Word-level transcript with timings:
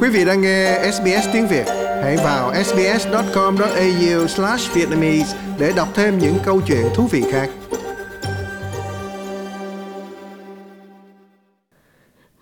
Quý 0.00 0.08
vị 0.08 0.24
đang 0.24 0.40
nghe 0.40 0.90
SBS 0.92 1.28
tiếng 1.32 1.48
Việt, 1.48 1.64
hãy 2.02 2.16
vào 2.16 2.54
sbs.com.au/vietnamese 2.64 5.36
để 5.58 5.72
đọc 5.76 5.88
thêm 5.94 6.18
những 6.18 6.34
câu 6.44 6.60
chuyện 6.66 6.86
thú 6.94 7.06
vị 7.06 7.22
khác. 7.32 7.50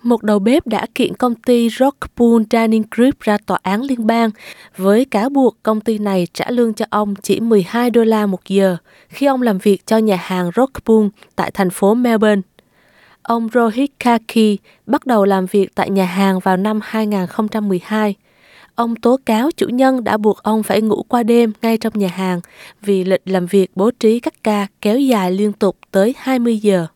Một 0.02 0.22
đầu 0.22 0.38
bếp 0.38 0.66
đã 0.66 0.86
kiện 0.94 1.14
công 1.14 1.34
ty 1.34 1.68
Rockpool 1.70 2.42
Dining 2.50 2.82
Group 2.90 3.20
ra 3.20 3.38
tòa 3.46 3.58
án 3.62 3.82
liên 3.82 4.06
bang 4.06 4.30
với 4.76 5.04
cáo 5.04 5.28
buộc 5.28 5.56
công 5.62 5.80
ty 5.80 5.98
này 5.98 6.26
trả 6.32 6.50
lương 6.50 6.74
cho 6.74 6.84
ông 6.90 7.14
chỉ 7.22 7.40
12 7.40 7.90
đô 7.90 8.04
la 8.04 8.26
một 8.26 8.40
giờ 8.48 8.76
khi 9.08 9.26
ông 9.26 9.42
làm 9.42 9.58
việc 9.58 9.86
cho 9.86 9.98
nhà 9.98 10.16
hàng 10.20 10.50
Rockpool 10.56 11.06
tại 11.36 11.50
thành 11.50 11.70
phố 11.70 11.94
Melbourne. 11.94 12.42
Ông 13.26 13.48
Rohit 13.52 13.90
Kaki 14.00 14.56
bắt 14.86 15.06
đầu 15.06 15.24
làm 15.24 15.46
việc 15.46 15.74
tại 15.74 15.90
nhà 15.90 16.04
hàng 16.04 16.38
vào 16.38 16.56
năm 16.56 16.80
2012. 16.82 18.14
Ông 18.74 18.96
tố 18.96 19.18
cáo 19.26 19.50
chủ 19.56 19.68
nhân 19.68 20.04
đã 20.04 20.16
buộc 20.16 20.42
ông 20.42 20.62
phải 20.62 20.82
ngủ 20.82 21.02
qua 21.08 21.22
đêm 21.22 21.52
ngay 21.62 21.78
trong 21.78 21.92
nhà 21.96 22.08
hàng 22.08 22.40
vì 22.80 23.04
lịch 23.04 23.22
làm 23.24 23.46
việc 23.46 23.70
bố 23.74 23.90
trí 24.00 24.20
các 24.20 24.32
ca 24.44 24.66
kéo 24.80 24.98
dài 24.98 25.30
liên 25.30 25.52
tục 25.52 25.76
tới 25.90 26.14
20 26.18 26.56
giờ. 26.56 26.86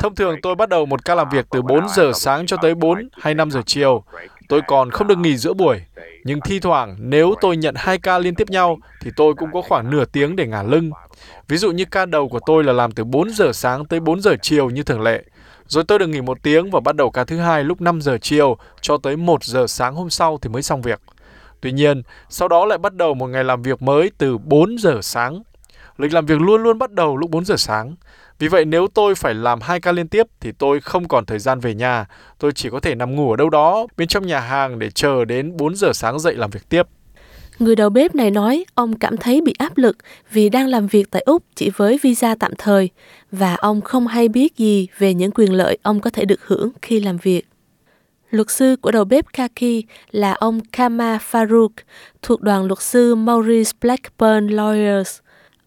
Thông 0.00 0.14
thường 0.14 0.36
tôi 0.42 0.54
bắt 0.54 0.68
đầu 0.68 0.86
một 0.86 1.04
ca 1.04 1.14
làm 1.14 1.28
việc 1.28 1.46
từ 1.50 1.62
4 1.62 1.88
giờ 1.88 2.12
sáng 2.14 2.46
cho 2.46 2.56
tới 2.56 2.74
4 2.74 3.08
hay 3.12 3.34
5 3.34 3.50
giờ 3.50 3.62
chiều. 3.66 4.04
Tôi 4.48 4.60
còn 4.66 4.90
không 4.90 5.06
được 5.06 5.18
nghỉ 5.18 5.36
giữa 5.36 5.54
buổi. 5.54 5.80
Nhưng 6.24 6.40
thi 6.40 6.60
thoảng 6.60 6.96
nếu 6.98 7.34
tôi 7.40 7.56
nhận 7.56 7.74
hai 7.78 7.98
ca 7.98 8.18
liên 8.18 8.34
tiếp 8.34 8.50
nhau 8.50 8.78
thì 9.00 9.10
tôi 9.16 9.34
cũng 9.34 9.52
có 9.52 9.62
khoảng 9.62 9.90
nửa 9.90 10.04
tiếng 10.04 10.36
để 10.36 10.46
ngả 10.46 10.62
lưng. 10.62 10.90
Ví 11.48 11.56
dụ 11.56 11.70
như 11.70 11.84
ca 11.84 12.06
đầu 12.06 12.28
của 12.28 12.40
tôi 12.46 12.64
là 12.64 12.72
làm 12.72 12.92
từ 12.92 13.04
4 13.04 13.30
giờ 13.30 13.52
sáng 13.52 13.84
tới 13.84 14.00
4 14.00 14.20
giờ 14.20 14.36
chiều 14.42 14.70
như 14.70 14.82
thường 14.82 15.00
lệ. 15.00 15.24
Rồi 15.66 15.84
tôi 15.84 15.98
được 15.98 16.06
nghỉ 16.06 16.20
một 16.20 16.38
tiếng 16.42 16.70
và 16.70 16.80
bắt 16.80 16.96
đầu 16.96 17.10
ca 17.10 17.24
thứ 17.24 17.38
hai 17.38 17.64
lúc 17.64 17.80
5 17.80 18.00
giờ 18.00 18.18
chiều 18.22 18.56
cho 18.80 18.96
tới 18.96 19.16
1 19.16 19.44
giờ 19.44 19.66
sáng 19.66 19.94
hôm 19.94 20.10
sau 20.10 20.38
thì 20.42 20.48
mới 20.48 20.62
xong 20.62 20.82
việc. 20.82 21.00
Tuy 21.60 21.72
nhiên, 21.72 22.02
sau 22.28 22.48
đó 22.48 22.64
lại 22.64 22.78
bắt 22.78 22.94
đầu 22.94 23.14
một 23.14 23.26
ngày 23.26 23.44
làm 23.44 23.62
việc 23.62 23.82
mới 23.82 24.10
từ 24.18 24.38
4 24.38 24.78
giờ 24.78 24.98
sáng. 25.02 25.42
Lịch 26.00 26.12
làm 26.12 26.26
việc 26.26 26.40
luôn 26.40 26.62
luôn 26.62 26.78
bắt 26.78 26.92
đầu 26.92 27.16
lúc 27.16 27.30
4 27.30 27.44
giờ 27.44 27.56
sáng. 27.56 27.94
Vì 28.38 28.48
vậy 28.48 28.64
nếu 28.64 28.86
tôi 28.94 29.14
phải 29.14 29.34
làm 29.34 29.60
hai 29.60 29.80
ca 29.80 29.92
liên 29.92 30.08
tiếp 30.08 30.26
thì 30.40 30.52
tôi 30.52 30.80
không 30.80 31.08
còn 31.08 31.26
thời 31.26 31.38
gian 31.38 31.60
về 31.60 31.74
nhà. 31.74 32.06
Tôi 32.38 32.52
chỉ 32.52 32.70
có 32.70 32.80
thể 32.80 32.94
nằm 32.94 33.16
ngủ 33.16 33.30
ở 33.30 33.36
đâu 33.36 33.50
đó 33.50 33.86
bên 33.96 34.08
trong 34.08 34.26
nhà 34.26 34.40
hàng 34.40 34.78
để 34.78 34.90
chờ 34.90 35.24
đến 35.24 35.56
4 35.56 35.76
giờ 35.76 35.92
sáng 35.92 36.18
dậy 36.18 36.34
làm 36.34 36.50
việc 36.50 36.68
tiếp. 36.68 36.86
Người 37.58 37.76
đầu 37.76 37.90
bếp 37.90 38.14
này 38.14 38.30
nói 38.30 38.64
ông 38.74 38.98
cảm 38.98 39.16
thấy 39.16 39.40
bị 39.40 39.54
áp 39.58 39.78
lực 39.78 39.96
vì 40.32 40.48
đang 40.48 40.66
làm 40.66 40.86
việc 40.86 41.10
tại 41.10 41.22
Úc 41.26 41.42
chỉ 41.54 41.70
với 41.76 41.98
visa 42.02 42.34
tạm 42.34 42.52
thời 42.58 42.90
và 43.32 43.54
ông 43.54 43.80
không 43.80 44.06
hay 44.06 44.28
biết 44.28 44.56
gì 44.56 44.88
về 44.98 45.14
những 45.14 45.30
quyền 45.30 45.52
lợi 45.52 45.78
ông 45.82 46.00
có 46.00 46.10
thể 46.10 46.24
được 46.24 46.46
hưởng 46.46 46.70
khi 46.82 47.00
làm 47.00 47.16
việc. 47.16 47.46
Luật 48.30 48.50
sư 48.50 48.76
của 48.80 48.90
đầu 48.90 49.04
bếp 49.04 49.24
Kaki 49.32 49.84
là 50.10 50.32
ông 50.32 50.60
Kama 50.72 51.18
Farouk 51.30 51.68
thuộc 52.22 52.40
đoàn 52.40 52.64
luật 52.64 52.80
sư 52.82 53.14
Maurice 53.14 53.70
Blackburn 53.80 54.46
Lawyers. 54.46 55.20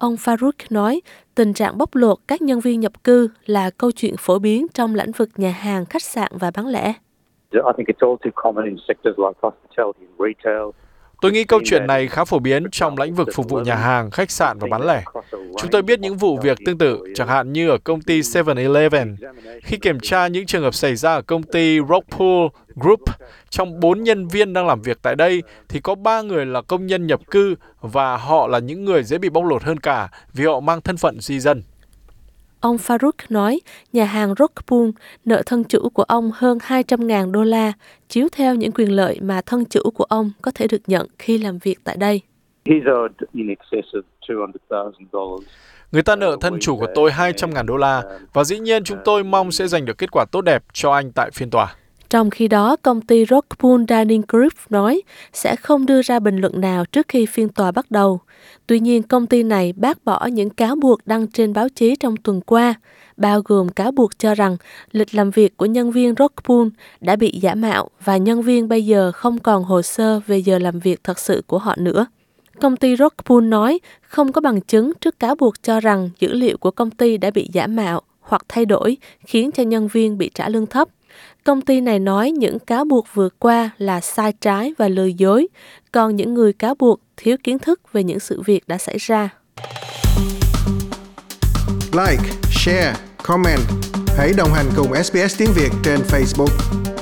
Ông 0.03 0.15
Farouk 0.15 0.51
nói 0.69 1.01
tình 1.35 1.53
trạng 1.53 1.77
bóc 1.77 1.95
lột 1.95 2.17
các 2.27 2.41
nhân 2.41 2.59
viên 2.59 2.79
nhập 2.79 3.03
cư 3.03 3.29
là 3.45 3.69
câu 3.69 3.91
chuyện 3.91 4.15
phổ 4.19 4.39
biến 4.39 4.67
trong 4.73 4.95
lĩnh 4.95 5.11
vực 5.11 5.29
nhà 5.35 5.51
hàng, 5.51 5.85
khách 5.85 6.01
sạn 6.01 6.31
và 6.39 6.51
bán 6.55 6.67
lẻ. 6.67 6.93
Tôi 11.23 11.31
nghĩ 11.31 11.43
câu 11.43 11.61
chuyện 11.65 11.87
này 11.87 12.07
khá 12.07 12.25
phổ 12.25 12.39
biến 12.39 12.63
trong 12.71 12.97
lĩnh 12.97 13.15
vực 13.15 13.29
phục 13.33 13.49
vụ 13.49 13.59
nhà 13.59 13.75
hàng, 13.75 14.11
khách 14.11 14.31
sạn 14.31 14.59
và 14.59 14.67
bán 14.71 14.87
lẻ. 14.87 15.03
Chúng 15.31 15.71
tôi 15.71 15.81
biết 15.81 15.99
những 15.99 16.17
vụ 16.17 16.37
việc 16.37 16.57
tương 16.65 16.77
tự, 16.77 16.99
chẳng 17.15 17.27
hạn 17.27 17.53
như 17.53 17.69
ở 17.69 17.77
công 17.83 18.01
ty 18.01 18.21
7-Eleven. 18.21 19.15
Khi 19.63 19.77
kiểm 19.77 19.99
tra 19.99 20.27
những 20.27 20.45
trường 20.45 20.63
hợp 20.63 20.73
xảy 20.73 20.95
ra 20.95 21.13
ở 21.13 21.21
công 21.21 21.43
ty 21.43 21.79
Rockpool 21.89 22.47
Group, 22.75 22.99
trong 23.49 23.79
4 23.79 24.03
nhân 24.03 24.27
viên 24.27 24.53
đang 24.53 24.67
làm 24.67 24.81
việc 24.81 24.97
tại 25.01 25.15
đây 25.15 25.43
thì 25.69 25.79
có 25.79 25.95
3 25.95 26.21
người 26.21 26.45
là 26.45 26.61
công 26.61 26.87
nhân 26.87 27.07
nhập 27.07 27.19
cư 27.31 27.55
và 27.81 28.17
họ 28.17 28.47
là 28.47 28.59
những 28.59 28.85
người 28.85 29.03
dễ 29.03 29.17
bị 29.17 29.29
bóc 29.29 29.43
lột 29.45 29.63
hơn 29.63 29.79
cả 29.79 30.09
vì 30.33 30.45
họ 30.45 30.59
mang 30.59 30.81
thân 30.81 30.97
phận 30.97 31.19
di 31.21 31.39
dân. 31.39 31.63
Ông 32.63 32.77
Farouk 32.77 33.11
nói 33.29 33.61
nhà 33.93 34.05
hàng 34.05 34.33
Rockpool 34.39 34.89
nợ 35.25 35.41
thân 35.45 35.63
chủ 35.63 35.89
của 35.89 36.03
ông 36.03 36.31
hơn 36.33 36.57
200.000 36.57 37.31
đô 37.31 37.43
la, 37.43 37.73
chiếu 38.09 38.27
theo 38.31 38.55
những 38.55 38.71
quyền 38.71 38.91
lợi 38.91 39.19
mà 39.21 39.41
thân 39.45 39.65
chủ 39.65 39.81
của 39.93 40.03
ông 40.03 40.31
có 40.41 40.51
thể 40.55 40.67
được 40.67 40.81
nhận 40.87 41.07
khi 41.19 41.37
làm 41.37 41.57
việc 41.57 41.79
tại 41.83 41.97
đây. 41.97 42.21
Người 45.91 46.03
ta 46.03 46.15
nợ 46.15 46.37
thân 46.41 46.57
chủ 46.61 46.77
của 46.77 46.87
tôi 46.95 47.11
200.000 47.11 47.65
đô 47.65 47.77
la 47.77 48.03
và 48.33 48.43
dĩ 48.43 48.59
nhiên 48.59 48.83
chúng 48.83 48.97
tôi 49.05 49.23
mong 49.23 49.51
sẽ 49.51 49.67
giành 49.67 49.85
được 49.85 49.97
kết 49.97 50.11
quả 50.11 50.25
tốt 50.31 50.41
đẹp 50.41 50.63
cho 50.73 50.91
anh 50.91 51.11
tại 51.11 51.31
phiên 51.33 51.49
tòa. 51.49 51.75
Trong 52.13 52.29
khi 52.29 52.47
đó, 52.47 52.75
công 52.75 53.01
ty 53.01 53.25
Rockpool 53.25 53.81
Dining 53.89 54.21
Group 54.27 54.53
nói 54.69 55.01
sẽ 55.33 55.55
không 55.55 55.85
đưa 55.85 56.01
ra 56.01 56.19
bình 56.19 56.37
luận 56.37 56.61
nào 56.61 56.85
trước 56.85 57.07
khi 57.07 57.25
phiên 57.25 57.49
tòa 57.49 57.71
bắt 57.71 57.91
đầu. 57.91 58.19
Tuy 58.67 58.79
nhiên, 58.79 59.03
công 59.03 59.27
ty 59.27 59.43
này 59.43 59.73
bác 59.73 60.05
bỏ 60.05 60.25
những 60.25 60.49
cáo 60.49 60.75
buộc 60.75 61.07
đăng 61.07 61.27
trên 61.27 61.53
báo 61.53 61.69
chí 61.69 61.95
trong 61.95 62.17
tuần 62.17 62.41
qua, 62.41 62.73
bao 63.17 63.41
gồm 63.45 63.69
cáo 63.69 63.91
buộc 63.91 64.19
cho 64.19 64.35
rằng 64.35 64.57
lịch 64.91 65.15
làm 65.15 65.31
việc 65.31 65.57
của 65.57 65.65
nhân 65.65 65.91
viên 65.91 66.13
Rockpool 66.19 66.67
đã 67.01 67.15
bị 67.15 67.39
giả 67.41 67.55
mạo 67.55 67.89
và 68.03 68.17
nhân 68.17 68.41
viên 68.41 68.67
bây 68.67 68.85
giờ 68.85 69.11
không 69.11 69.39
còn 69.39 69.63
hồ 69.63 69.81
sơ 69.81 70.19
về 70.27 70.37
giờ 70.37 70.59
làm 70.59 70.79
việc 70.79 71.03
thật 71.03 71.19
sự 71.19 71.43
của 71.47 71.57
họ 71.57 71.75
nữa. 71.77 72.05
Công 72.61 72.77
ty 72.77 72.95
Rockpool 72.95 73.43
nói 73.43 73.79
không 74.01 74.31
có 74.31 74.41
bằng 74.41 74.61
chứng 74.61 74.91
trước 75.01 75.19
cáo 75.19 75.35
buộc 75.35 75.63
cho 75.63 75.79
rằng 75.79 76.09
dữ 76.19 76.33
liệu 76.33 76.57
của 76.57 76.71
công 76.71 76.91
ty 76.91 77.17
đã 77.17 77.31
bị 77.31 77.49
giả 77.53 77.67
mạo 77.67 78.01
hoặc 78.21 78.45
thay 78.47 78.65
đổi 78.65 78.97
khiến 79.25 79.51
cho 79.51 79.63
nhân 79.63 79.87
viên 79.87 80.17
bị 80.17 80.31
trả 80.35 80.49
lương 80.49 80.65
thấp. 80.65 80.87
Công 81.43 81.61
ty 81.61 81.81
này 81.81 81.99
nói 81.99 82.31
những 82.31 82.59
cáo 82.59 82.85
buộc 82.85 83.07
vừa 83.13 83.29
qua 83.39 83.69
là 83.77 84.01
sai 84.01 84.33
trái 84.41 84.73
và 84.77 84.87
lừa 84.87 85.05
dối, 85.05 85.47
còn 85.91 86.15
những 86.15 86.33
người 86.33 86.53
cáo 86.53 86.75
buộc 86.75 86.99
thiếu 87.17 87.37
kiến 87.43 87.59
thức 87.59 87.93
về 87.93 88.03
những 88.03 88.19
sự 88.19 88.41
việc 88.41 88.67
đã 88.67 88.77
xảy 88.77 88.97
ra. 88.97 89.29
Like, 91.93 92.23
share, 92.51 92.95
comment. 93.23 93.59
Hãy 94.17 94.33
đồng 94.37 94.53
hành 94.53 94.65
cùng 94.75 95.03
SBS 95.03 95.37
tiếng 95.37 95.49
Việt 95.55 95.69
trên 95.83 95.99
Facebook. 95.99 96.92